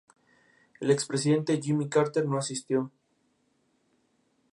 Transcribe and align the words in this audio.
El 0.79 0.89
expresidente 0.89 1.61
Jimmy 1.61 1.87
Carter 1.87 2.25
no 2.25 2.39
asistió. 2.39 2.89